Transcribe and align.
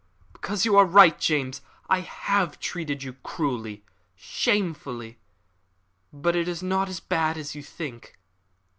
"Because 0.33 0.65
you 0.65 0.75
are 0.77 0.85
right, 0.85 1.15
James. 1.19 1.61
I 1.87 1.99
have 1.99 2.59
treated 2.59 3.03
you 3.03 3.13
cruelly 3.21 3.83
shamefully. 4.15 5.19
But 6.11 6.35
it 6.35 6.47
is 6.47 6.63
not 6.63 6.89
as 6.89 6.99
bad 6.99 7.37
as 7.37 7.53
you 7.53 7.61
think." 7.61 8.17